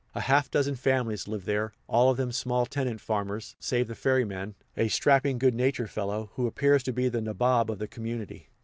A 0.15 0.21
half 0.21 0.49
dozen 0.49 0.73
families 0.73 1.27
live 1.27 1.45
there, 1.45 1.73
all 1.87 2.09
of 2.09 2.17
them 2.17 2.31
small 2.31 2.65
tenant 2.65 2.99
farmers, 2.99 3.55
save 3.59 3.87
the 3.87 3.93
ferryman 3.93 4.55
a 4.75 4.87
strapping, 4.87 5.37
good 5.37 5.53
natured 5.53 5.91
fellow, 5.91 6.31
who 6.33 6.47
appears 6.47 6.81
to 6.85 6.91
be 6.91 7.07
the 7.07 7.21
nabob 7.21 7.69
of 7.69 7.77
the 7.77 7.87
community. 7.87 8.49